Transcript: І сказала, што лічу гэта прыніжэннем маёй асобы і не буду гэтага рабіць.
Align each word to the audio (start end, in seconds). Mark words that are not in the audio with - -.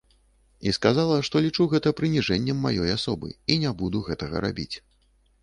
І 0.69 0.71
сказала, 0.77 1.17
што 1.27 1.41
лічу 1.47 1.67
гэта 1.73 1.93
прыніжэннем 1.99 2.65
маёй 2.67 2.89
асобы 2.97 3.31
і 3.51 3.59
не 3.67 3.77
буду 3.83 4.03
гэтага 4.11 4.45
рабіць. 4.49 4.73